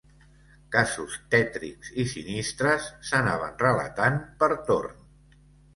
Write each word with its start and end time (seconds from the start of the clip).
Casos 0.75 1.17
tètrics 1.35 1.91
i 2.05 2.07
sinistres 2.15 2.89
s'anaven 3.11 3.57
relatant 3.69 4.21
per 4.43 4.53
torn 4.73 5.11